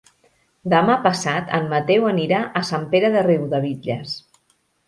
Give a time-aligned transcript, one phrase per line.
[0.73, 4.21] Demà passat en Mateu anirà a Sant Pere de Riudebitlles.